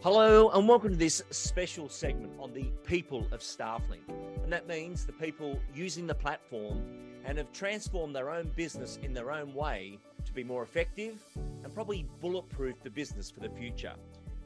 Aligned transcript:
Hello, 0.00 0.50
and 0.50 0.68
welcome 0.68 0.90
to 0.90 0.96
this 0.96 1.24
special 1.30 1.88
segment 1.88 2.32
on 2.38 2.52
the 2.52 2.70
people 2.86 3.26
of 3.32 3.40
Stafflink. 3.40 4.08
And 4.44 4.52
that 4.52 4.68
means 4.68 5.04
the 5.04 5.12
people 5.12 5.58
using 5.74 6.06
the 6.06 6.14
platform 6.14 6.84
and 7.24 7.36
have 7.36 7.50
transformed 7.50 8.14
their 8.14 8.30
own 8.30 8.52
business 8.54 9.00
in 9.02 9.12
their 9.12 9.32
own 9.32 9.52
way 9.52 9.98
to 10.24 10.32
be 10.32 10.44
more 10.44 10.62
effective 10.62 11.20
and 11.34 11.74
probably 11.74 12.06
bulletproof 12.20 12.80
the 12.84 12.90
business 12.90 13.28
for 13.28 13.40
the 13.40 13.50
future. 13.50 13.92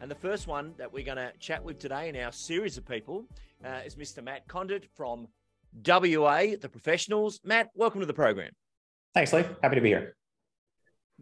And 0.01 0.11
the 0.11 0.15
first 0.15 0.47
one 0.47 0.73
that 0.79 0.91
we're 0.91 1.05
going 1.05 1.19
to 1.19 1.35
chat 1.39 1.63
with 1.63 1.79
today 1.79 2.09
in 2.09 2.17
our 2.17 2.33
series 2.33 2.79
of 2.79 2.89
people 2.89 3.27
uh, 3.63 3.81
is 3.85 3.95
Mr. 3.95 4.25
Matt 4.25 4.49
Condit 4.49 4.89
from 4.97 5.29
WA, 5.87 6.57
the 6.59 6.69
professionals. 6.73 7.41
Matt, 7.45 7.69
welcome 7.75 8.01
to 8.01 8.07
the 8.07 8.15
program. 8.15 8.53
Thanks, 9.13 9.35
Lee. 9.35 9.45
Happy 9.63 9.75
to 9.75 9.83
be 9.83 9.91
here. 9.91 10.17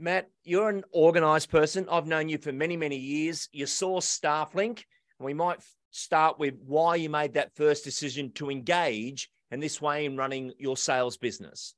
Matt, 0.00 0.30
you're 0.45 0.70
an 0.70 0.82
organized 0.92 1.50
person. 1.50 1.86
I've 1.90 2.06
known 2.06 2.28
you 2.28 2.38
for 2.38 2.52
many, 2.52 2.77
many 2.77 2.96
years. 2.96 3.48
You 3.52 3.66
saw 3.66 4.00
Stafflink, 4.00 4.84
and 5.18 5.26
we 5.26 5.34
might 5.34 5.60
start 5.90 6.38
with 6.38 6.54
why 6.64 6.96
you 6.96 7.10
made 7.10 7.34
that 7.34 7.54
first 7.54 7.84
decision 7.84 8.32
to 8.32 8.50
engage 8.50 9.30
in 9.50 9.60
this 9.60 9.82
way 9.82 10.06
in 10.06 10.16
running 10.16 10.52
your 10.59 10.76
sales 10.76 11.18
business. 11.18 11.74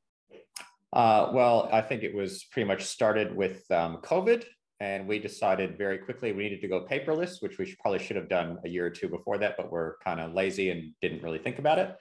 Uh, 0.93 1.31
well, 1.33 1.69
I 1.73 1.81
think 1.81 2.05
it 2.05 2.15
was 2.15 2.45
pretty 2.45 2.69
much 2.69 2.85
started 2.85 3.35
with 3.35 3.69
um, 3.73 3.98
COVID, 4.03 4.45
and 4.79 5.09
we 5.09 5.19
decided 5.19 5.77
very 5.77 5.98
quickly 5.98 6.33
we 6.33 6.45
needed 6.45 6.61
to 6.61 6.69
go 6.69 6.87
paperless, 6.89 7.43
which 7.43 7.59
we 7.59 7.67
should, 7.67 7.79
probably 7.81 7.98
should 7.98 8.17
have 8.17 8.29
done 8.29 8.59
a 8.65 8.69
year 8.69 8.87
or 8.87 8.91
two 8.91 9.09
before 9.09 9.39
that, 9.39 9.57
but 9.57 9.73
we're 9.73 9.97
kind 9.98 10.20
of 10.20 10.33
lazy 10.33 10.70
and 10.70 10.93
didn't 11.01 11.23
really 11.23 11.39
think 11.39 11.59
about 11.59 11.79
it 11.79 11.97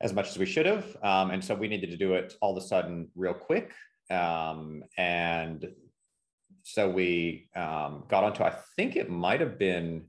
as 0.00 0.12
much 0.12 0.28
as 0.28 0.38
we 0.38 0.46
should 0.46 0.66
have. 0.66 0.96
Um, 1.04 1.30
and 1.30 1.44
so 1.44 1.54
we 1.54 1.68
needed 1.68 1.90
to 1.90 1.96
do 1.96 2.14
it 2.14 2.34
all 2.40 2.56
of 2.56 2.62
a 2.62 2.66
sudden 2.66 3.08
real 3.14 3.34
quick. 3.34 3.72
Um, 4.10 4.84
and 4.96 5.72
so 6.62 6.88
we 6.88 7.48
um, 7.56 8.04
got 8.08 8.24
onto, 8.24 8.42
I 8.42 8.54
think 8.76 8.96
it 8.96 9.10
might 9.10 9.40
have 9.40 9.58
been 9.58 10.04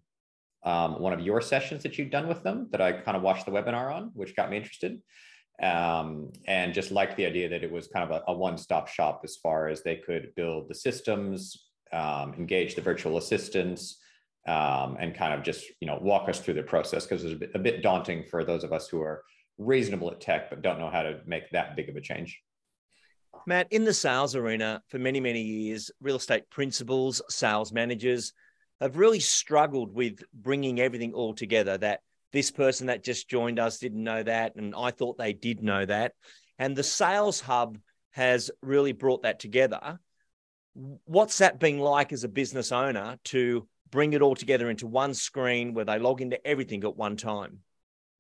um, 0.64 1.02
one 1.02 1.14
of 1.14 1.20
your 1.20 1.42
sessions 1.42 1.84
that 1.84 1.98
you'd 1.98 2.12
done 2.12 2.28
with 2.28 2.44
them 2.44 2.70
that 2.72 2.82
I 2.82 2.94
kind 2.94 3.18
of 3.18 3.24
watched 3.24 3.46
the 3.46 3.52
webinar 3.52 3.94
on, 3.94 4.12
which 4.14 4.36
got 4.36 4.50
me 4.50 4.58
interested. 4.58 5.02
Um, 5.62 6.32
and 6.48 6.74
just 6.74 6.92
liked 6.92 7.16
the 7.16 7.28
idea 7.28 7.48
that 7.50 7.64
it 7.64 7.72
was 7.72 7.88
kind 7.88 8.10
of 8.10 8.12
a, 8.12 8.32
a 8.32 8.34
one-stop 8.34 8.88
shop 8.88 9.22
as 9.24 9.38
far 9.38 9.68
as 9.68 9.84
they 9.84 9.98
could 9.98 10.34
build 10.36 10.68
the 10.68 10.76
systems, 10.76 11.68
um, 11.92 12.34
engage 12.34 12.74
the 12.74 12.82
virtual 12.82 13.18
assistants, 13.18 14.00
um, 14.48 14.98
and 15.00 15.16
kind 15.16 15.34
of 15.34 15.44
just 15.44 15.66
you 15.80 15.88
know 15.88 16.00
walk 16.02 16.28
us 16.28 16.40
through 16.40 16.56
the 16.56 16.64
process 16.64 17.06
because 17.06 17.24
it's 17.24 17.34
a 17.34 17.38
bit, 17.38 17.52
a 17.56 17.60
bit 17.60 17.82
daunting 17.82 18.24
for 18.30 18.44
those 18.44 18.64
of 18.64 18.74
us 18.74 18.88
who 18.88 19.02
are 19.02 19.24
reasonable 19.58 20.10
at 20.12 20.20
tech 20.20 20.50
but 20.50 20.62
don't 20.62 20.80
know 20.80 20.90
how 20.90 21.04
to 21.04 21.20
make 21.26 21.50
that 21.52 21.76
big 21.76 21.90
of 21.90 21.96
a 21.96 22.02
change. 22.02 22.42
Matt, 23.46 23.68
in 23.72 23.84
the 23.84 23.94
sales 23.94 24.36
arena 24.36 24.82
for 24.88 25.00
many, 25.00 25.20
many 25.20 25.42
years, 25.42 25.92
real 26.02 26.16
estate 26.16 26.50
principals, 26.50 27.22
sales 27.30 27.74
managers 27.74 28.34
have 28.80 28.98
really 28.98 29.20
struggled 29.20 29.94
with 29.94 30.24
bringing 30.34 30.80
everything 30.80 31.14
all 31.14 31.34
together. 31.34 31.78
That 31.78 32.02
this 32.32 32.52
person 32.52 32.88
that 32.88 33.04
just 33.04 33.30
joined 33.30 33.60
us 33.60 33.78
didn't 33.80 34.04
know 34.04 34.24
that, 34.24 34.56
and 34.56 34.74
I 34.76 34.92
thought 34.92 35.18
they 35.18 35.34
did 35.34 35.62
know 35.62 35.86
that. 35.86 36.14
And 36.58 36.76
the 36.76 36.84
sales 36.84 37.42
hub 37.42 37.78
has 38.12 38.52
really 38.62 38.94
brought 38.94 39.24
that 39.24 39.40
together. 39.40 40.00
What's 40.74 41.40
that 41.40 41.60
been 41.60 41.80
like 41.80 42.14
as 42.14 42.24
a 42.24 42.30
business 42.30 42.72
owner 42.72 43.18
to 43.26 43.68
bring 43.90 44.14
it 44.14 44.22
all 44.22 44.36
together 44.36 44.70
into 44.70 44.88
one 44.88 45.14
screen 45.14 45.74
where 45.74 45.86
they 45.86 46.00
log 46.00 46.22
into 46.22 46.46
everything 46.46 46.84
at 46.84 46.96
one 46.96 47.18
time? 47.18 47.60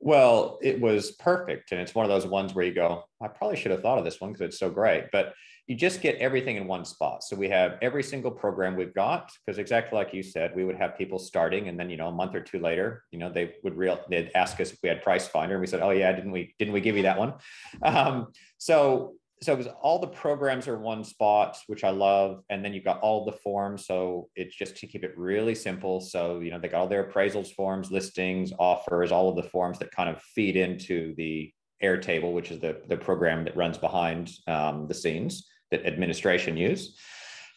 Well, 0.06 0.60
it 0.62 0.82
was 0.82 1.12
perfect. 1.12 1.72
And 1.72 1.80
it's 1.80 1.96
one 1.96 2.04
of 2.04 2.10
those 2.10 2.28
ones 2.28 2.54
where 2.54 2.66
you 2.66 2.74
go, 2.74 3.06
I 3.22 3.30
probably 3.30 3.56
should 3.56 3.72
have 3.72 3.82
thought 3.82 3.98
of 3.98 4.04
this 4.04 4.20
one 4.20 4.34
because 4.34 4.48
it's 4.50 4.60
so 4.60 4.70
great. 4.70 5.06
But 5.14 5.34
you 5.66 5.76
just 5.78 6.02
get 6.02 6.18
everything 6.18 6.58
in 6.58 6.68
one 6.68 6.84
spot. 6.84 7.24
So 7.24 7.38
we 7.38 7.48
have 7.48 7.78
every 7.82 8.04
single 8.04 8.30
program 8.30 8.76
we've 8.76 8.94
got, 8.94 9.32
because 9.46 9.60
exactly 9.60 9.98
like 9.98 10.14
you 10.14 10.22
said, 10.22 10.54
we 10.58 10.66
would 10.66 10.76
have 10.76 10.98
people 10.98 11.20
starting 11.20 11.70
and 11.70 11.80
then, 11.80 11.90
you 11.90 11.96
know, 11.96 12.10
a 12.10 12.12
month 12.12 12.36
or 12.36 12.42
two 12.42 12.60
later, 12.60 13.06
you 13.12 13.18
know, 13.18 13.32
they 13.32 13.56
would 13.64 13.78
real 13.78 13.98
they'd 14.10 14.30
ask 14.36 14.60
us 14.60 14.74
if 14.74 14.80
we 14.84 14.90
had 14.90 15.02
price 15.02 15.26
finder 15.26 15.56
and 15.56 15.62
we 15.62 15.68
said, 15.68 15.82
Oh 15.82 15.92
yeah, 15.92 16.12
didn't 16.12 16.32
we, 16.32 16.54
didn't 16.60 16.74
we 16.74 16.82
give 16.82 16.98
you 16.98 17.04
that 17.04 17.18
one? 17.18 17.36
Um, 17.82 18.28
so 18.58 19.14
so 19.44 19.54
it 19.54 19.58
was 19.58 19.68
all 19.82 20.00
the 20.00 20.08
programs 20.08 20.68
are 20.68 20.78
one 20.78 21.04
spot, 21.04 21.58
which 21.68 21.84
I 21.84 21.90
love. 21.90 22.44
And 22.50 22.64
then 22.64 22.74
you've 22.74 22.84
got 22.84 23.00
all 23.02 23.26
the 23.26 23.32
forms. 23.32 23.86
So 23.86 24.30
it's 24.36 24.56
just 24.56 24.78
to 24.78 24.88
keep 24.88 25.04
it 25.04 25.18
really 25.18 25.56
simple. 25.56 26.02
So, 26.02 26.40
you 26.40 26.52
know, 26.52 26.60
they 26.60 26.68
got 26.68 26.82
all 26.82 26.88
their 26.88 27.04
appraisals 27.04 27.54
forms, 27.54 27.92
listings, 27.92 28.52
offers, 28.60 29.12
all 29.12 29.30
of 29.30 29.36
the 29.36 29.50
forms 29.50 29.80
that 29.80 29.92
kind 29.92 30.10
of 30.10 30.22
feed 30.22 30.56
into 30.56 31.14
the 31.16 31.52
Airtable, 31.84 32.34
which 32.34 32.52
is 32.52 32.60
the, 32.60 32.82
the 32.88 32.98
program 32.98 33.44
that 33.44 33.58
runs 33.58 33.78
behind 33.78 34.32
um, 34.48 34.88
the 34.88 34.94
scenes 34.94 35.48
that 35.72 35.86
administration 35.86 36.56
use. 36.56 36.98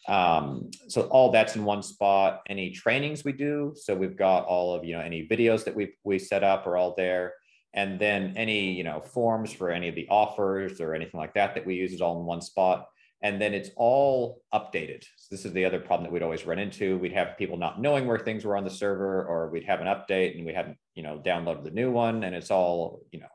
Um, 0.07 0.71
so 0.87 1.03
all 1.03 1.31
that's 1.31 1.55
in 1.55 1.63
one 1.63 1.83
spot. 1.83 2.41
Any 2.49 2.71
trainings 2.71 3.23
we 3.23 3.33
do. 3.33 3.73
So 3.75 3.95
we've 3.95 4.17
got 4.17 4.45
all 4.45 4.73
of, 4.73 4.83
you 4.83 4.95
know, 4.95 5.01
any 5.01 5.27
videos 5.27 5.63
that 5.65 5.75
we, 5.75 5.93
we 6.03 6.19
set 6.19 6.43
up 6.43 6.67
are 6.67 6.77
all 6.77 6.93
there 6.95 7.33
and 7.77 7.99
then 7.99 8.33
any 8.35 8.71
you 8.71 8.83
know 8.83 8.99
forms 8.99 9.53
for 9.53 9.69
any 9.69 9.87
of 9.87 9.95
the 9.95 10.07
offers 10.09 10.81
or 10.81 10.95
anything 10.95 11.19
like 11.19 11.35
that 11.35 11.53
that 11.53 11.65
we 11.65 11.75
use 11.75 11.93
is 11.93 12.01
all 12.01 12.19
in 12.19 12.25
one 12.25 12.41
spot. 12.41 12.87
And 13.21 13.41
then 13.41 13.53
it's 13.53 13.69
all 13.75 14.41
updated. 14.53 15.03
So 15.03 15.27
this 15.31 15.43
is 15.43 15.53
the 15.53 15.65
other 15.65 15.79
problem 15.79 16.03
that 16.03 16.11
we'd 16.11 16.21
always 16.21 16.45
run 16.45 16.59
into. 16.59 16.99
We'd 16.99 17.13
have 17.13 17.37
people 17.37 17.57
not 17.57 17.81
knowing 17.81 18.05
where 18.05 18.19
things 18.19 18.45
were 18.45 18.55
on 18.55 18.63
the 18.63 18.69
server 18.69 19.25
or 19.25 19.49
we'd 19.49 19.63
have 19.63 19.81
an 19.81 19.87
update 19.87 20.37
and 20.37 20.45
we 20.45 20.53
hadn't 20.53 20.77
you 20.95 21.03
know 21.03 21.21
downloaded 21.23 21.63
the 21.63 21.71
new 21.71 21.91
one. 21.91 22.23
And 22.23 22.35
it's 22.35 22.51
all 22.51 23.03
you 23.11 23.19
know 23.19 23.27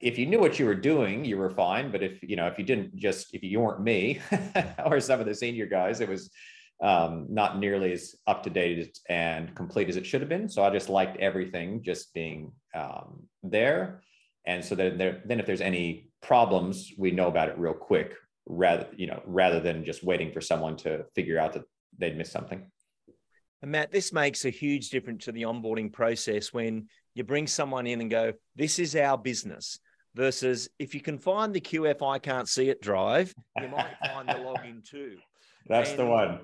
if 0.00 0.16
you 0.16 0.26
knew 0.26 0.38
what 0.38 0.58
you 0.58 0.64
were 0.64 0.74
doing 0.92 1.24
you 1.24 1.36
were 1.36 1.50
fine. 1.50 1.90
But 1.90 2.04
if 2.04 2.22
you 2.22 2.36
know 2.36 2.46
if 2.46 2.56
you 2.56 2.64
didn't 2.64 2.94
just 2.94 3.34
if 3.34 3.42
you 3.42 3.58
weren't 3.58 3.82
me 3.82 4.20
or 4.86 5.00
some 5.00 5.18
of 5.18 5.26
the 5.26 5.34
senior 5.34 5.66
guys 5.66 6.00
it 6.00 6.08
was 6.08 6.30
um, 6.82 7.26
not 7.28 7.58
nearly 7.58 7.92
as 7.92 8.14
up 8.26 8.42
to 8.44 8.50
date 8.50 8.98
and 9.08 9.54
complete 9.54 9.88
as 9.88 9.96
it 9.96 10.06
should 10.06 10.20
have 10.20 10.30
been. 10.30 10.48
So 10.48 10.64
I 10.64 10.70
just 10.70 10.88
liked 10.88 11.18
everything 11.18 11.82
just 11.82 12.12
being 12.14 12.52
um, 12.74 13.22
there. 13.42 14.02
And 14.46 14.64
so 14.64 14.74
that 14.74 14.96
there, 14.96 15.22
then 15.24 15.40
if 15.40 15.46
there's 15.46 15.60
any 15.60 16.10
problems, 16.22 16.92
we 16.96 17.10
know 17.10 17.28
about 17.28 17.48
it 17.48 17.58
real 17.58 17.74
quick 17.74 18.14
rather, 18.46 18.86
you 18.96 19.06
know, 19.06 19.22
rather 19.26 19.60
than 19.60 19.84
just 19.84 20.02
waiting 20.02 20.32
for 20.32 20.40
someone 20.40 20.76
to 20.78 21.04
figure 21.14 21.38
out 21.38 21.52
that 21.52 21.64
they'd 21.98 22.16
missed 22.16 22.32
something. 22.32 22.66
And 23.62 23.72
Matt, 23.72 23.92
this 23.92 24.12
makes 24.12 24.46
a 24.46 24.50
huge 24.50 24.88
difference 24.88 25.26
to 25.26 25.32
the 25.32 25.42
onboarding 25.42 25.92
process 25.92 26.52
when 26.52 26.88
you 27.14 27.24
bring 27.24 27.46
someone 27.46 27.86
in 27.86 28.00
and 28.00 28.10
go, 28.10 28.32
this 28.56 28.78
is 28.78 28.96
our 28.96 29.18
business 29.18 29.78
versus 30.14 30.68
if 30.78 30.94
you 30.94 31.00
can 31.00 31.18
find 31.18 31.54
the 31.54 31.60
QF 31.60 32.02
I 32.02 32.18
can't 32.18 32.48
see 32.48 32.70
it 32.70 32.80
drive, 32.80 33.34
you 33.60 33.68
might 33.68 33.94
find 34.06 34.28
the 34.28 34.34
login 34.34 34.82
too. 34.88 35.16
That's 35.66 35.90
and 35.90 35.98
the 35.98 36.06
one. 36.06 36.40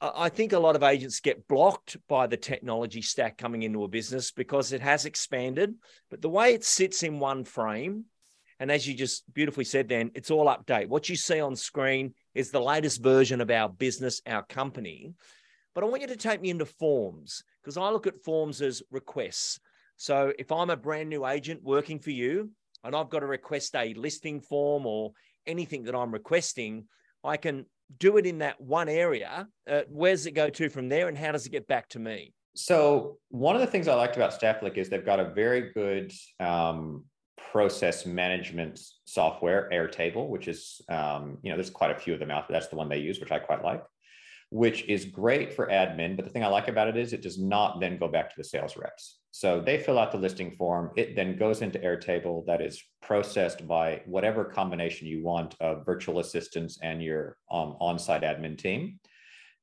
I 0.00 0.28
think 0.28 0.52
a 0.52 0.58
lot 0.58 0.76
of 0.76 0.82
agents 0.82 1.20
get 1.20 1.46
blocked 1.46 1.96
by 2.08 2.26
the 2.26 2.36
technology 2.36 3.02
stack 3.02 3.38
coming 3.38 3.62
into 3.62 3.84
a 3.84 3.88
business 3.88 4.30
because 4.30 4.72
it 4.72 4.80
has 4.80 5.04
expanded, 5.04 5.74
but 6.10 6.22
the 6.22 6.28
way 6.28 6.54
it 6.54 6.64
sits 6.64 7.02
in 7.02 7.18
one 7.18 7.44
frame, 7.44 8.06
and 8.58 8.70
as 8.70 8.86
you 8.86 8.94
just 8.94 9.32
beautifully 9.32 9.64
said, 9.64 9.88
then 9.88 10.10
it's 10.14 10.30
all 10.30 10.46
update. 10.46 10.88
What 10.88 11.08
you 11.08 11.16
see 11.16 11.40
on 11.40 11.56
screen 11.56 12.14
is 12.34 12.50
the 12.50 12.60
latest 12.60 13.02
version 13.02 13.40
of 13.40 13.50
our 13.50 13.68
business, 13.68 14.20
our 14.26 14.42
company. 14.44 15.14
But 15.74 15.84
I 15.84 15.86
want 15.86 16.02
you 16.02 16.08
to 16.08 16.16
take 16.16 16.40
me 16.40 16.50
into 16.50 16.66
forms 16.66 17.42
because 17.62 17.76
I 17.76 17.90
look 17.90 18.06
at 18.06 18.22
forms 18.22 18.60
as 18.60 18.82
requests. 18.90 19.60
So 19.96 20.32
if 20.38 20.50
I'm 20.52 20.70
a 20.70 20.76
brand 20.76 21.08
new 21.08 21.26
agent 21.26 21.62
working 21.62 21.98
for 22.00 22.10
you 22.10 22.50
and 22.84 22.94
I've 22.94 23.10
got 23.10 23.20
to 23.20 23.26
request 23.26 23.74
a 23.74 23.94
listing 23.94 24.40
form 24.40 24.84
or 24.86 25.12
anything 25.46 25.84
that 25.84 25.94
I'm 25.94 26.12
requesting, 26.12 26.86
I 27.22 27.36
can 27.36 27.66
do 27.98 28.16
it 28.16 28.26
in 28.26 28.38
that 28.38 28.60
one 28.60 28.88
area, 28.88 29.48
uh, 29.68 29.82
where 29.88 30.12
does 30.12 30.26
it 30.26 30.32
go 30.32 30.48
to 30.50 30.68
from 30.68 30.88
there 30.88 31.08
and 31.08 31.16
how 31.16 31.32
does 31.32 31.46
it 31.46 31.50
get 31.50 31.66
back 31.66 31.88
to 31.90 31.98
me? 31.98 32.32
So, 32.54 33.18
one 33.28 33.54
of 33.54 33.60
the 33.60 33.66
things 33.66 33.88
I 33.88 33.94
liked 33.94 34.16
about 34.16 34.38
Stafflink 34.38 34.76
is 34.76 34.88
they've 34.88 35.04
got 35.04 35.20
a 35.20 35.32
very 35.32 35.72
good 35.72 36.12
um, 36.40 37.04
process 37.52 38.06
management 38.06 38.80
software, 39.04 39.68
Airtable, 39.72 40.28
which 40.28 40.48
is, 40.48 40.80
um, 40.88 41.38
you 41.42 41.50
know, 41.50 41.56
there's 41.56 41.70
quite 41.70 41.90
a 41.90 41.98
few 41.98 42.12
of 42.12 42.20
them 42.20 42.30
out 42.30 42.48
there. 42.48 42.58
That's 42.58 42.68
the 42.68 42.76
one 42.76 42.88
they 42.88 42.98
use, 42.98 43.20
which 43.20 43.32
I 43.32 43.38
quite 43.38 43.62
like, 43.62 43.82
which 44.50 44.84
is 44.88 45.04
great 45.04 45.52
for 45.52 45.68
admin. 45.68 46.16
But 46.16 46.24
the 46.24 46.30
thing 46.30 46.44
I 46.44 46.48
like 46.48 46.68
about 46.68 46.88
it 46.88 46.96
is 46.96 47.12
it 47.12 47.22
does 47.22 47.38
not 47.38 47.80
then 47.80 47.98
go 47.98 48.08
back 48.08 48.28
to 48.30 48.34
the 48.36 48.44
sales 48.44 48.76
reps. 48.76 49.18
So 49.30 49.60
they 49.60 49.78
fill 49.78 49.98
out 49.98 50.10
the 50.10 50.18
listing 50.18 50.50
form. 50.56 50.90
It 50.96 51.14
then 51.14 51.36
goes 51.36 51.62
into 51.62 51.78
Airtable 51.78 52.44
that 52.46 52.60
is 52.60 52.82
processed 53.00 53.66
by 53.66 54.02
whatever 54.06 54.44
combination 54.44 55.06
you 55.06 55.22
want 55.22 55.54
of 55.60 55.86
virtual 55.86 56.18
assistants 56.18 56.78
and 56.82 57.02
your 57.02 57.36
um, 57.50 57.76
on-site 57.80 58.22
admin 58.22 58.58
team. 58.58 58.98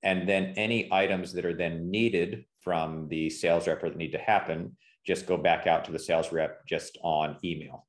And 0.03 0.27
then 0.27 0.53
any 0.55 0.87
items 0.91 1.33
that 1.33 1.45
are 1.45 1.55
then 1.55 1.91
needed 1.91 2.45
from 2.61 3.09
the 3.09 3.29
sales 3.29 3.67
rep 3.67 3.83
or 3.83 3.89
that 3.89 3.97
need 3.97 4.11
to 4.11 4.19
happen 4.19 4.77
just 5.05 5.25
go 5.25 5.37
back 5.37 5.67
out 5.67 5.85
to 5.85 5.91
the 5.91 5.99
sales 5.99 6.31
rep 6.31 6.65
just 6.65 6.97
on 7.01 7.37
email. 7.43 7.86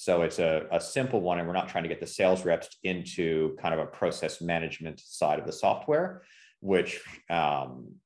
So 0.00 0.22
it's 0.22 0.38
a, 0.38 0.66
a 0.72 0.80
simple 0.80 1.20
one, 1.20 1.38
and 1.38 1.46
we're 1.46 1.52
not 1.52 1.68
trying 1.68 1.82
to 1.84 1.88
get 1.90 2.00
the 2.00 2.06
sales 2.06 2.46
reps 2.46 2.70
into 2.84 3.54
kind 3.60 3.74
of 3.74 3.80
a 3.80 3.84
process 3.84 4.40
management 4.40 4.98
side 4.98 5.38
of 5.38 5.44
the 5.44 5.52
software, 5.52 6.22
which 6.60 7.02
um, 7.28 7.96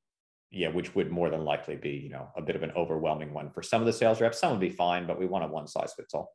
yeah, 0.50 0.70
which 0.70 0.96
would 0.96 1.12
more 1.12 1.30
than 1.30 1.44
likely 1.44 1.76
be, 1.76 1.90
you 1.90 2.08
know, 2.08 2.30
a 2.36 2.42
bit 2.42 2.56
of 2.56 2.64
an 2.64 2.72
overwhelming 2.72 3.32
one 3.32 3.48
for 3.48 3.62
some 3.62 3.80
of 3.80 3.86
the 3.86 3.92
sales 3.92 4.20
reps. 4.20 4.40
Some 4.40 4.50
would 4.50 4.60
be 4.60 4.70
fine, 4.70 5.06
but 5.06 5.20
we 5.20 5.26
want 5.26 5.44
a 5.44 5.46
one 5.46 5.68
size 5.68 5.92
fits 5.96 6.14
all. 6.14 6.34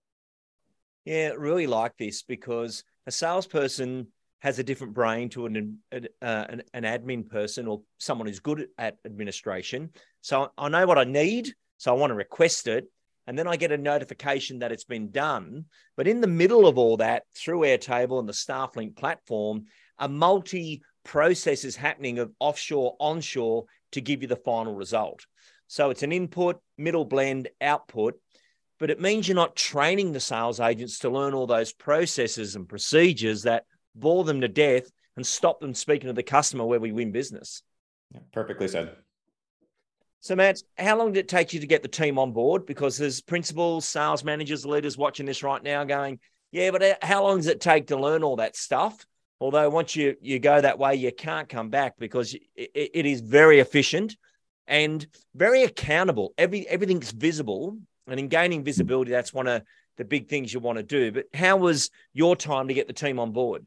Yeah, 1.03 1.31
really 1.37 1.67
like 1.67 1.97
this 1.97 2.23
because 2.23 2.85
a 3.05 3.11
salesperson 3.11 4.07
has 4.39 4.59
a 4.59 4.63
different 4.63 4.93
brain 4.93 5.27
to 5.27 5.45
an, 5.45 5.79
uh, 5.91 5.97
an, 6.21 6.63
an 6.73 6.83
admin 6.83 7.29
person 7.29 7.67
or 7.67 7.81
someone 7.97 8.27
who's 8.27 8.39
good 8.39 8.67
at 8.77 8.95
administration. 9.03 9.89
So 10.21 10.53
I 10.57 10.69
know 10.69 10.85
what 10.85 10.97
I 10.97 11.03
need. 11.03 11.53
So 11.79 11.93
I 11.93 11.97
want 11.97 12.11
to 12.11 12.15
request 12.15 12.67
it. 12.67 12.85
And 13.29 13.37
then 13.37 13.47
I 13.47 13.57
get 13.57 13.71
a 13.71 13.77
notification 13.77 14.57
that 14.59 14.71
it's 14.71 14.85
been 14.85 15.11
done. 15.11 15.65
But 15.95 16.07
in 16.07 16.19
the 16.19 16.25
middle 16.25 16.65
of 16.65 16.79
all 16.79 16.97
that, 16.97 17.25
through 17.35 17.59
Airtable 17.59 18.17
and 18.17 18.27
the 18.27 18.33
StaffLink 18.33 18.95
platform, 18.95 19.65
a 19.99 20.09
multi 20.09 20.81
process 21.05 21.63
is 21.63 21.75
happening 21.75 22.17
of 22.17 22.31
offshore, 22.39 22.95
onshore 22.99 23.65
to 23.91 24.01
give 24.01 24.23
you 24.23 24.27
the 24.27 24.35
final 24.35 24.73
result. 24.73 25.27
So 25.67 25.91
it's 25.91 26.01
an 26.01 26.11
input, 26.11 26.59
middle 26.75 27.05
blend, 27.05 27.49
output, 27.61 28.19
but 28.79 28.89
it 28.89 28.99
means 28.99 29.27
you're 29.27 29.35
not 29.35 29.55
training 29.55 30.11
the 30.11 30.19
sales 30.19 30.59
agents 30.59 30.97
to 30.99 31.11
learn 31.11 31.35
all 31.35 31.45
those 31.45 31.71
processes 31.71 32.55
and 32.55 32.67
procedures 32.67 33.43
that 33.43 33.65
bore 33.93 34.23
them 34.23 34.41
to 34.41 34.47
death 34.47 34.89
and 35.15 35.27
stop 35.27 35.59
them 35.59 35.75
speaking 35.75 36.07
to 36.07 36.13
the 36.13 36.23
customer 36.23 36.65
where 36.65 36.79
we 36.79 36.91
win 36.91 37.11
business. 37.11 37.61
Yeah, 38.11 38.21
perfectly 38.33 38.67
said. 38.67 38.95
So, 40.21 40.35
Matt, 40.35 40.61
how 40.77 40.97
long 40.97 41.13
did 41.13 41.21
it 41.21 41.27
take 41.29 41.53
you 41.53 41.61
to 41.61 41.67
get 41.67 41.81
the 41.81 41.87
team 41.87 42.19
on 42.19 42.33
board? 42.33 42.65
Because 42.65 42.97
there's 42.97 43.21
principals, 43.21 43.85
sales 43.85 44.23
managers, 44.23 44.65
leaders 44.65 44.97
watching 44.97 45.25
this 45.25 45.43
right 45.43 45.63
now 45.63 45.85
going, 45.85 46.19
yeah, 46.51 46.71
but 46.71 46.83
uh, 46.83 46.95
how 47.01 47.23
long 47.23 47.37
does 47.37 47.47
it 47.47 47.61
take 47.61 47.87
to 47.87 47.97
learn 47.97 48.23
all 48.23 48.35
that 48.35 48.57
stuff? 48.57 49.05
Although 49.39 49.69
once 49.69 49.95
you, 49.95 50.15
you 50.19 50.39
go 50.39 50.59
that 50.59 50.77
way, 50.77 50.95
you 50.95 51.13
can't 51.13 51.47
come 51.47 51.69
back 51.69 51.93
because 51.97 52.33
it, 52.33 52.71
it 52.73 53.05
is 53.05 53.21
very 53.21 53.59
efficient 53.59 54.17
and 54.67 55.07
very 55.35 55.63
accountable. 55.63 56.33
Every, 56.37 56.67
everything's 56.67 57.11
visible. 57.11 57.77
And 58.05 58.19
in 58.19 58.27
gaining 58.27 58.63
visibility, 58.63 59.11
that's 59.11 59.33
one 59.33 59.47
of 59.47 59.61
the 59.97 60.03
big 60.03 60.27
things 60.27 60.53
you 60.53 60.59
want 60.59 60.77
to 60.77 60.83
do. 60.83 61.13
But 61.13 61.27
how 61.33 61.57
was 61.57 61.91
your 62.13 62.35
time 62.35 62.67
to 62.67 62.73
get 62.73 62.87
the 62.87 62.93
team 62.93 63.19
on 63.19 63.31
board? 63.31 63.65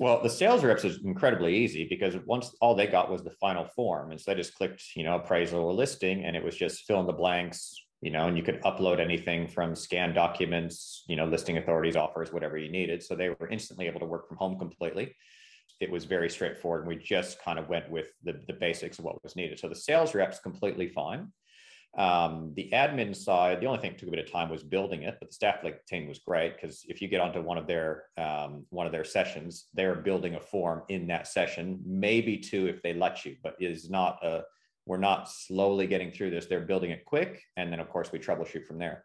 Well, 0.00 0.22
the 0.22 0.30
sales 0.30 0.64
reps 0.64 0.82
is 0.82 1.04
incredibly 1.04 1.54
easy 1.54 1.86
because 1.86 2.16
once 2.24 2.54
all 2.62 2.74
they 2.74 2.86
got 2.86 3.10
was 3.10 3.22
the 3.22 3.36
final 3.38 3.66
form, 3.76 4.10
and 4.10 4.18
so 4.18 4.30
they 4.30 4.34
just 4.38 4.54
clicked, 4.54 4.82
you 4.96 5.04
know, 5.04 5.16
appraisal 5.16 5.60
or 5.60 5.74
listing, 5.74 6.24
and 6.24 6.34
it 6.34 6.42
was 6.42 6.56
just 6.56 6.86
fill 6.86 7.00
in 7.00 7.06
the 7.06 7.12
blanks, 7.12 7.74
you 8.00 8.10
know, 8.10 8.26
and 8.26 8.34
you 8.34 8.42
could 8.42 8.62
upload 8.62 8.98
anything 8.98 9.46
from 9.46 9.74
scanned 9.74 10.14
documents, 10.14 11.04
you 11.06 11.16
know, 11.16 11.26
listing 11.26 11.58
authorities, 11.58 11.96
offers, 11.96 12.32
whatever 12.32 12.56
you 12.56 12.72
needed. 12.72 13.02
So 13.02 13.14
they 13.14 13.28
were 13.28 13.48
instantly 13.50 13.88
able 13.88 14.00
to 14.00 14.06
work 14.06 14.26
from 14.26 14.38
home 14.38 14.58
completely. 14.58 15.14
It 15.80 15.90
was 15.90 16.06
very 16.06 16.30
straightforward. 16.30 16.80
And 16.80 16.88
we 16.88 16.96
just 16.96 17.42
kind 17.42 17.58
of 17.58 17.68
went 17.68 17.90
with 17.90 18.10
the, 18.24 18.40
the 18.46 18.54
basics 18.54 18.98
of 18.98 19.04
what 19.04 19.22
was 19.22 19.36
needed. 19.36 19.58
So 19.58 19.68
the 19.68 19.74
sales 19.74 20.14
reps 20.14 20.40
completely 20.40 20.88
fine. 20.88 21.30
Um, 21.98 22.52
the 22.54 22.70
admin 22.72 23.16
side, 23.16 23.60
the 23.60 23.66
only 23.66 23.80
thing 23.80 23.90
that 23.92 23.98
took 23.98 24.08
a 24.08 24.12
bit 24.12 24.24
of 24.24 24.30
time 24.30 24.48
was 24.48 24.62
building 24.62 25.02
it, 25.02 25.16
but 25.20 25.30
the 25.30 25.36
StaffLink 25.36 25.84
team 25.88 26.06
was 26.06 26.20
great 26.20 26.54
because 26.54 26.84
if 26.88 27.02
you 27.02 27.08
get 27.08 27.20
onto 27.20 27.40
one 27.40 27.58
of 27.58 27.66
their 27.66 28.04
um, 28.16 28.64
one 28.70 28.86
of 28.86 28.92
their 28.92 29.04
sessions, 29.04 29.66
they're 29.74 29.96
building 29.96 30.36
a 30.36 30.40
form 30.40 30.82
in 30.88 31.08
that 31.08 31.26
session, 31.26 31.80
maybe 31.84 32.38
two 32.38 32.68
if 32.68 32.80
they 32.82 32.94
let 32.94 33.24
you, 33.24 33.36
but 33.42 33.56
is 33.58 33.90
not 33.90 34.24
a 34.24 34.42
we're 34.86 34.98
not 34.98 35.28
slowly 35.28 35.86
getting 35.86 36.10
through 36.10 36.30
this. 36.30 36.46
They're 36.46 36.60
building 36.60 36.90
it 36.90 37.04
quick, 37.04 37.42
and 37.56 37.72
then 37.72 37.80
of 37.80 37.88
course 37.90 38.12
we 38.12 38.18
troubleshoot 38.18 38.66
from 38.66 38.78
there. 38.78 39.04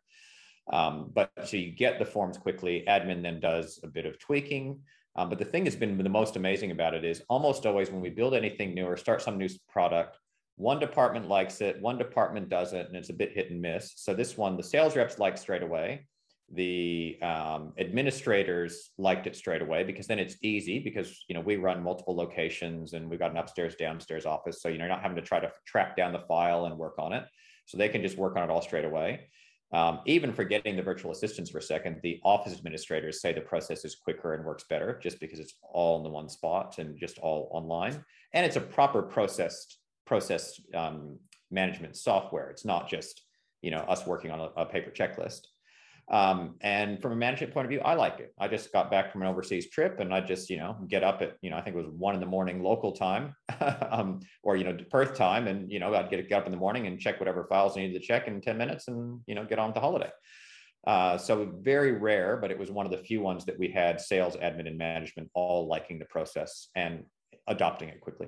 Um, 0.71 1.11
but 1.13 1.31
so 1.43 1.57
you 1.57 1.71
get 1.71 1.99
the 1.99 2.05
forms 2.05 2.37
quickly. 2.37 2.83
Admin 2.87 3.21
then 3.21 3.39
does 3.39 3.79
a 3.83 3.87
bit 3.87 4.05
of 4.05 4.19
tweaking. 4.19 4.79
Um, 5.15 5.29
but 5.29 5.39
the 5.39 5.45
thing 5.45 5.63
that's 5.63 5.75
been 5.75 5.97
the 5.97 6.09
most 6.09 6.35
amazing 6.35 6.71
about 6.71 6.93
it 6.93 7.05
is 7.05 7.21
almost 7.29 7.65
always 7.65 7.89
when 7.89 8.01
we 8.01 8.09
build 8.09 8.33
anything 8.33 8.73
new 8.73 8.85
or 8.85 8.97
start 8.97 9.21
some 9.21 9.37
new 9.37 9.47
product, 9.69 10.17
one 10.57 10.79
department 10.79 11.27
likes 11.27 11.61
it, 11.61 11.81
one 11.81 11.97
department 11.97 12.49
doesn't, 12.49 12.87
and 12.87 12.95
it's 12.95 13.09
a 13.09 13.13
bit 13.13 13.33
hit 13.33 13.51
and 13.51 13.61
miss. 13.61 13.93
So 13.97 14.13
this 14.13 14.37
one, 14.37 14.55
the 14.55 14.63
sales 14.63 14.95
reps 14.95 15.19
like 15.19 15.37
straight 15.37 15.63
away. 15.63 16.07
The 16.53 17.17
um, 17.21 17.73
administrators 17.79 18.91
liked 18.97 19.25
it 19.25 19.35
straight 19.35 19.63
away 19.63 19.83
because 19.83 20.05
then 20.05 20.19
it's 20.19 20.37
easy 20.43 20.79
because 20.79 21.25
you 21.27 21.33
know 21.33 21.41
we 21.41 21.55
run 21.55 21.81
multiple 21.81 22.15
locations 22.15 22.93
and 22.93 23.09
we've 23.09 23.19
got 23.19 23.31
an 23.31 23.37
upstairs 23.37 23.75
downstairs 23.75 24.25
office, 24.25 24.61
so 24.61 24.69
you're 24.69 24.87
not 24.87 25.01
having 25.01 25.17
to 25.17 25.23
try 25.23 25.39
to 25.39 25.51
track 25.65 25.97
down 25.97 26.13
the 26.13 26.23
file 26.27 26.65
and 26.65 26.77
work 26.77 26.95
on 26.99 27.13
it. 27.13 27.25
So 27.65 27.77
they 27.77 27.89
can 27.89 28.01
just 28.01 28.17
work 28.17 28.37
on 28.37 28.43
it 28.43 28.49
all 28.51 28.61
straight 28.61 28.85
away. 28.85 29.27
Um, 29.73 29.99
even 30.05 30.31
forgetting 30.31 30.75
the 30.75 30.83
virtual 30.83 31.11
assistants 31.11 31.49
for 31.49 31.57
a 31.57 31.61
second, 31.63 31.99
the 32.03 32.21
office 32.23 32.53
administrators 32.53 33.19
say 33.19 33.33
the 33.33 33.41
process 33.41 33.83
is 33.83 33.95
quicker 33.95 34.35
and 34.35 34.45
works 34.45 34.63
better 34.69 34.99
just 35.01 35.19
because 35.19 35.39
it's 35.39 35.55
all 35.63 35.97
in 35.97 36.03
the 36.03 36.09
one 36.09 36.29
spot 36.29 36.77
and 36.77 36.97
just 36.97 37.17
all 37.17 37.49
online. 37.51 38.05
And 38.33 38.45
it's 38.45 38.55
a 38.55 38.61
proper 38.61 39.01
processed 39.01 39.79
process 40.05 40.59
um, 40.73 41.19
management 41.51 41.95
software. 41.95 42.49
It's 42.49 42.65
not 42.65 42.89
just 42.89 43.21
you 43.61 43.71
know 43.71 43.79
us 43.79 44.05
working 44.05 44.31
on 44.31 44.39
a, 44.39 44.49
a 44.57 44.65
paper 44.65 44.91
checklist. 44.91 45.41
Um, 46.07 46.57
and 46.61 47.01
from 47.01 47.13
a 47.13 47.15
management 47.15 47.51
point 47.51 47.65
of 47.65 47.71
view, 47.71 47.79
I 47.79 47.95
like 47.95 48.19
it. 48.19 48.31
I 48.39 48.47
just 48.47 48.71
got 48.71 48.91
back 48.91 49.11
from 49.11 49.23
an 49.23 49.27
overseas 49.27 49.71
trip, 49.71 49.99
and 49.99 50.13
I 50.13 50.21
just 50.21 50.49
you 50.49 50.57
know 50.57 50.77
get 50.87 51.03
up 51.03 51.21
at 51.21 51.37
you 51.41 51.49
know 51.49 51.57
I 51.57 51.61
think 51.61 51.75
it 51.75 51.79
was 51.79 51.91
one 51.97 52.13
in 52.13 52.21
the 52.21 52.27
morning 52.27 52.61
local 52.61 52.91
time, 52.91 53.35
um, 53.91 54.19
or 54.43 54.55
you 54.55 54.63
know 54.63 54.77
Perth 54.91 55.15
time, 55.15 55.47
and 55.47 55.71
you 55.71 55.79
know 55.79 55.93
I'd 55.95 56.09
get, 56.09 56.29
get 56.29 56.39
up 56.39 56.45
in 56.45 56.51
the 56.51 56.57
morning 56.57 56.85
and 56.87 56.99
check 56.99 57.19
whatever 57.19 57.45
files 57.45 57.75
I 57.75 57.81
needed 57.81 57.99
to 57.99 58.07
check 58.07 58.27
in 58.27 58.39
ten 58.41 58.57
minutes, 58.57 58.87
and 58.87 59.21
you 59.25 59.33
know 59.35 59.45
get 59.45 59.57
on 59.57 59.69
with 59.69 59.75
the 59.75 59.81
holiday. 59.81 60.11
Uh, 60.85 61.17
so 61.17 61.51
very 61.61 61.93
rare, 61.93 62.37
but 62.37 62.51
it 62.51 62.59
was 62.59 62.69
one 62.69 62.85
of 62.85 62.91
the 62.91 62.99
few 62.99 63.19
ones 63.19 63.43
that 63.45 63.57
we 63.57 63.69
had 63.69 63.99
sales, 63.99 64.35
admin, 64.35 64.67
and 64.67 64.77
management 64.77 65.31
all 65.33 65.67
liking 65.67 65.97
the 65.97 66.05
process 66.05 66.67
and 66.75 67.03
adopting 67.47 67.89
it 67.89 67.99
quickly. 68.01 68.27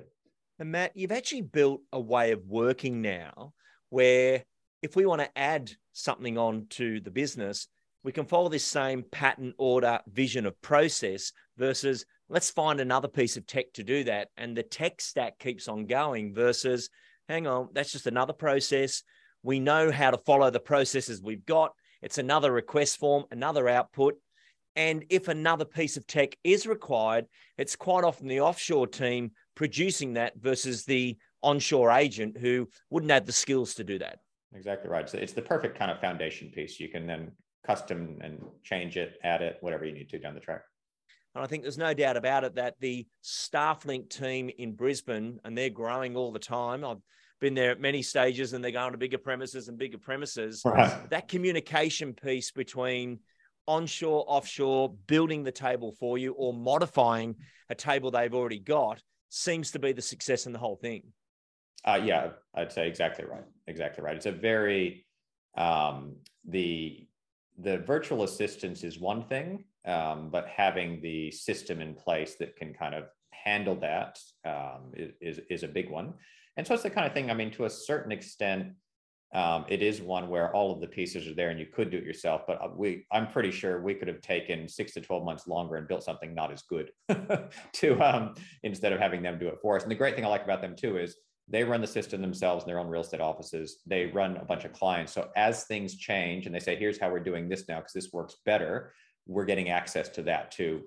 And 0.58 0.72
Matt, 0.72 0.96
you've 0.96 1.12
actually 1.12 1.42
built 1.42 1.82
a 1.92 2.00
way 2.00 2.32
of 2.32 2.46
working 2.46 3.00
now 3.00 3.52
where 3.90 4.44
if 4.82 4.96
we 4.96 5.06
want 5.06 5.20
to 5.20 5.38
add 5.38 5.70
something 5.92 6.36
on 6.36 6.66
to 6.70 7.00
the 7.00 7.10
business, 7.10 7.68
we 8.04 8.12
can 8.12 8.26
follow 8.26 8.48
this 8.48 8.64
same 8.64 9.04
pattern, 9.10 9.54
order, 9.58 10.00
vision 10.08 10.46
of 10.46 10.60
process 10.62 11.32
versus 11.56 12.04
let's 12.28 12.50
find 12.50 12.80
another 12.80 13.08
piece 13.08 13.36
of 13.36 13.46
tech 13.46 13.72
to 13.74 13.84
do 13.84 14.04
that. 14.04 14.28
And 14.36 14.56
the 14.56 14.62
tech 14.62 15.00
stack 15.00 15.38
keeps 15.38 15.68
on 15.68 15.86
going 15.86 16.34
versus, 16.34 16.90
hang 17.28 17.46
on, 17.46 17.68
that's 17.72 17.92
just 17.92 18.06
another 18.06 18.32
process. 18.32 19.02
We 19.42 19.60
know 19.60 19.90
how 19.90 20.10
to 20.10 20.18
follow 20.18 20.50
the 20.50 20.60
processes 20.60 21.22
we've 21.22 21.46
got. 21.46 21.72
It's 22.02 22.18
another 22.18 22.52
request 22.52 22.98
form, 22.98 23.24
another 23.30 23.68
output. 23.68 24.14
And 24.76 25.04
if 25.10 25.28
another 25.28 25.64
piece 25.64 25.96
of 25.96 26.06
tech 26.06 26.36
is 26.44 26.66
required, 26.66 27.26
it's 27.56 27.76
quite 27.76 28.04
often 28.04 28.28
the 28.28 28.40
offshore 28.40 28.86
team 28.86 29.32
producing 29.54 30.14
that 30.14 30.34
versus 30.38 30.84
the 30.84 31.16
onshore 31.42 31.90
agent 31.90 32.36
who 32.38 32.68
wouldn't 32.90 33.10
have 33.10 33.26
the 33.26 33.32
skills 33.32 33.74
to 33.74 33.84
do 33.84 33.98
that. 33.98 34.18
Exactly 34.54 34.88
right. 34.88 35.08
So 35.08 35.18
it's 35.18 35.32
the 35.32 35.42
perfect 35.42 35.78
kind 35.78 35.90
of 35.90 36.00
foundation 36.00 36.50
piece. 36.50 36.80
You 36.80 36.88
can 36.88 37.06
then 37.06 37.32
custom 37.66 38.18
and 38.22 38.40
change 38.62 38.96
it, 38.96 39.18
add 39.24 39.42
it, 39.42 39.58
whatever 39.60 39.84
you 39.84 39.92
need 39.92 40.08
to 40.10 40.18
down 40.18 40.34
the 40.34 40.40
track. 40.40 40.62
And 41.34 41.44
I 41.44 41.46
think 41.46 41.62
there's 41.62 41.78
no 41.78 41.92
doubt 41.92 42.16
about 42.16 42.44
it 42.44 42.54
that 42.54 42.76
the 42.80 43.06
StaffLink 43.22 44.08
team 44.08 44.50
in 44.58 44.72
Brisbane, 44.72 45.38
and 45.44 45.56
they're 45.56 45.70
growing 45.70 46.16
all 46.16 46.32
the 46.32 46.38
time. 46.38 46.84
I've 46.84 47.02
been 47.40 47.54
there 47.54 47.70
at 47.70 47.80
many 47.80 48.02
stages 48.02 48.52
and 48.52 48.64
they're 48.64 48.70
going 48.70 48.92
to 48.92 48.98
bigger 48.98 49.18
premises 49.18 49.68
and 49.68 49.78
bigger 49.78 49.98
premises. 49.98 50.62
Right. 50.64 51.10
That 51.10 51.28
communication 51.28 52.14
piece 52.14 52.50
between 52.50 53.20
onshore, 53.68 54.24
offshore, 54.26 54.94
building 55.06 55.44
the 55.44 55.52
table 55.52 55.92
for 55.92 56.18
you 56.18 56.32
or 56.32 56.52
modifying 56.52 57.36
a 57.68 57.74
table 57.74 58.10
they've 58.10 58.34
already 58.34 58.58
got 58.58 59.00
seems 59.28 59.70
to 59.70 59.78
be 59.78 59.92
the 59.92 60.02
success 60.02 60.46
in 60.46 60.52
the 60.52 60.58
whole 60.58 60.76
thing. 60.76 61.02
Uh, 61.84 62.00
yeah, 62.02 62.30
I'd 62.54 62.72
say 62.72 62.88
exactly 62.88 63.24
right. 63.24 63.44
Exactly 63.66 64.02
right. 64.02 64.16
It's 64.16 64.26
a 64.26 64.32
very 64.32 65.06
um, 65.56 66.16
the 66.44 67.06
the 67.60 67.78
virtual 67.78 68.22
assistance 68.22 68.84
is 68.84 68.98
one 68.98 69.24
thing, 69.24 69.64
um, 69.84 70.30
but 70.30 70.46
having 70.48 71.00
the 71.00 71.30
system 71.30 71.80
in 71.80 71.94
place 71.94 72.36
that 72.36 72.56
can 72.56 72.72
kind 72.72 72.94
of 72.94 73.04
handle 73.30 73.76
that 73.76 74.18
um, 74.44 74.92
is 75.20 75.40
is 75.50 75.62
a 75.62 75.68
big 75.68 75.90
one. 75.90 76.14
And 76.56 76.66
so 76.66 76.74
it's 76.74 76.82
the 76.82 76.90
kind 76.90 77.06
of 77.06 77.12
thing. 77.12 77.30
I 77.30 77.34
mean, 77.34 77.52
to 77.52 77.66
a 77.66 77.70
certain 77.70 78.12
extent, 78.12 78.72
um, 79.34 79.66
it 79.68 79.82
is 79.82 80.00
one 80.00 80.28
where 80.28 80.54
all 80.54 80.72
of 80.72 80.80
the 80.80 80.86
pieces 80.86 81.28
are 81.28 81.34
there 81.34 81.50
and 81.50 81.60
you 81.60 81.66
could 81.66 81.90
do 81.90 81.98
it 81.98 82.04
yourself 82.04 82.42
but 82.46 82.60
uh, 82.62 82.68
we 82.74 83.04
i'm 83.12 83.26
pretty 83.26 83.50
sure 83.50 83.82
we 83.82 83.94
could 83.94 84.08
have 84.08 84.20
taken 84.22 84.68
six 84.68 84.92
to 84.92 85.00
12 85.00 85.24
months 85.24 85.46
longer 85.46 85.76
and 85.76 85.86
built 85.86 86.02
something 86.02 86.34
not 86.34 86.52
as 86.52 86.62
good 86.62 86.90
to 87.72 88.00
um, 88.00 88.34
instead 88.62 88.92
of 88.92 88.98
having 88.98 89.22
them 89.22 89.38
do 89.38 89.48
it 89.48 89.58
for 89.60 89.76
us. 89.76 89.82
And 89.82 89.90
the 89.90 89.96
great 89.96 90.14
thing 90.14 90.24
i 90.24 90.28
like 90.28 90.44
about 90.44 90.62
them 90.62 90.76
too 90.76 90.98
is 90.98 91.16
they 91.48 91.64
run 91.64 91.80
the 91.80 91.86
system 91.86 92.20
themselves 92.20 92.64
in 92.64 92.68
their 92.68 92.78
own 92.78 92.88
real 92.88 93.00
estate 93.00 93.22
offices. 93.22 93.78
They 93.86 94.06
run 94.06 94.36
a 94.36 94.44
bunch 94.44 94.64
of 94.66 94.72
clients. 94.72 95.12
So 95.12 95.30
as 95.34 95.64
things 95.64 95.96
change 95.96 96.46
and 96.46 96.54
they 96.54 96.60
say 96.60 96.76
here's 96.76 97.00
how 97.00 97.10
we're 97.10 97.20
doing 97.20 97.48
this 97.48 97.66
now 97.68 97.78
because 97.78 97.92
this 97.92 98.12
works 98.12 98.36
better 98.44 98.92
we're 99.26 99.44
getting 99.44 99.68
access 99.68 100.08
to 100.08 100.22
that 100.22 100.50
too. 100.50 100.84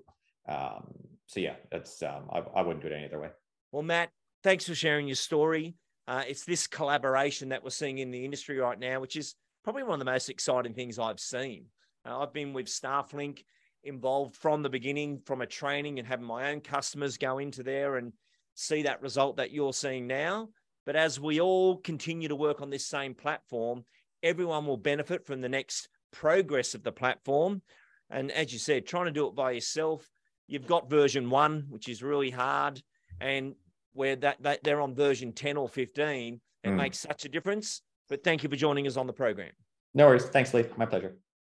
Um, 0.48 0.94
so 1.28 1.40
yeah 1.40 1.56
that's 1.72 2.02
um, 2.02 2.30
I, 2.32 2.40
I 2.56 2.62
wouldn't 2.62 2.82
do 2.82 2.88
it 2.88 2.96
any 2.96 3.06
other 3.06 3.20
way. 3.20 3.30
Well 3.72 3.84
matt 3.84 4.10
thanks 4.44 4.66
for 4.66 4.76
sharing 4.76 5.08
your 5.08 5.16
story 5.16 5.76
uh, 6.12 6.24
it's 6.28 6.44
this 6.44 6.68
collaboration 6.68 7.48
that 7.48 7.64
we're 7.64 7.70
seeing 7.70 8.00
in 8.00 8.12
the 8.12 8.26
industry 8.26 8.58
right 8.58 8.78
now, 8.78 9.00
which 9.00 9.16
is 9.16 9.36
probably 9.64 9.82
one 9.82 9.94
of 9.94 10.00
the 10.00 10.12
most 10.12 10.28
exciting 10.28 10.74
things 10.74 11.00
I've 11.00 11.22
seen. 11.22 11.68
Uh, 12.06 12.20
I've 12.20 12.34
been 12.34 12.52
with 12.52 12.66
StaffLink 12.66 13.46
involved 13.86 14.36
from 14.36 14.62
the 14.62 14.70
beginning, 14.70 15.22
from 15.26 15.42
a 15.42 15.46
training 15.46 16.00
and 16.00 16.08
having 16.08 16.26
my 16.26 16.52
own 16.52 16.60
customers 16.60 17.18
go 17.18 17.38
into 17.38 17.64
there 17.64 17.96
and 17.96 18.12
see 18.56 18.82
that 18.82 19.02
result 19.02 19.38
that 19.38 19.52
you're 19.52 19.72
seeing 19.72 20.06
now. 20.06 20.50
But 20.86 20.98
as 20.98 21.18
we 21.18 21.40
all 21.40 21.78
continue 21.78 22.28
to 22.28 22.36
work 22.36 22.62
on 22.62 22.70
this 22.70 22.86
same 22.86 23.14
platform, 23.14 23.86
everyone 24.22 24.66
will 24.66 24.76
benefit 24.76 25.26
from 25.26 25.40
the 25.40 25.48
next 25.48 25.88
progress 26.12 26.76
of 26.76 26.84
the 26.84 26.92
platform. 26.92 27.62
And 28.10 28.32
as 28.32 28.52
you 28.52 28.60
said, 28.60 28.86
trying 28.86 29.06
to 29.06 29.12
do 29.12 29.28
it 29.28 29.36
by 29.36 29.52
yourself, 29.52 30.10
you've 30.46 30.68
got 30.68 30.90
version 30.90 31.30
one, 31.30 31.68
which 31.70 31.88
is 31.88 32.04
really 32.04 32.32
hard, 32.32 32.84
and 33.22 33.56
where 33.94 34.16
that, 34.18 34.42
that 34.42 34.64
they're 34.64 34.82
on 34.82 34.96
version 34.96 35.34
10 35.34 35.58
or 35.58 35.68
15, 35.68 36.40
it 36.64 36.70
mm. 36.70 36.76
makes 36.76 37.00
such 37.00 37.26
a 37.26 37.30
difference. 37.30 37.82
But 38.10 38.24
thank 38.24 38.44
you 38.44 38.50
for 38.50 38.56
joining 38.56 38.88
us 38.88 38.98
on 38.98 39.08
the 39.08 39.14
program. 39.14 39.52
No 39.94 40.08
worries. 40.08 40.26
Thanks, 40.26 40.54
Lee. 40.54 40.66
My 40.78 40.86
pleasure. 40.86 41.16